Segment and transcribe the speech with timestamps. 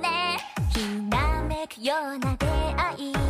[0.00, 0.38] ね。
[0.70, 0.80] ひ
[1.10, 3.23] らめくような出会い。